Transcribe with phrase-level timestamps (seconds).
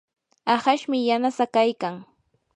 [0.53, 1.95] ahashmi yanasaa kaykan.